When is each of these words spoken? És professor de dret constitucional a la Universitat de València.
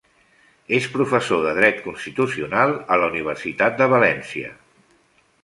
És 0.77 0.87
professor 0.93 1.43
de 1.47 1.51
dret 1.57 1.83
constitucional 1.89 2.73
a 2.97 2.99
la 3.03 3.11
Universitat 3.13 3.79
de 3.83 3.91
València. 3.95 4.53